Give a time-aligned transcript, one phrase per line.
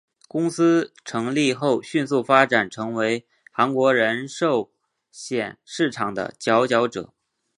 [0.27, 4.71] 公司成立后迅速发展成为韩国人寿
[5.11, 7.13] 险市场的佼佼者。